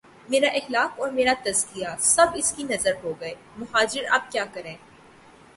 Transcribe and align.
میرا 0.29 0.47
اخلاق 0.53 0.99
اور 0.99 1.09
میرا 1.09 1.33
تزکیہ، 1.43 1.87
سب 1.99 2.27
اس 2.35 2.51
کی 2.51 2.63
نذر 2.63 2.93
ہو 3.03 3.13
گئے 3.21 3.33
مہاجر 3.57 4.03
اب 4.09 4.31
کیا 4.31 4.45
کریں؟ 4.53 4.75